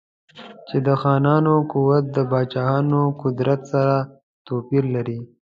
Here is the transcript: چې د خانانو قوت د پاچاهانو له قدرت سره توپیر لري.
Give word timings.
چې 0.67 0.77
د 0.87 0.89
خانانو 1.01 1.53
قوت 1.71 2.05
د 2.15 2.17
پاچاهانو 2.31 2.99
له 3.09 3.15
قدرت 3.21 3.61
سره 3.71 3.95
توپیر 4.47 4.83
لري. 4.95 5.19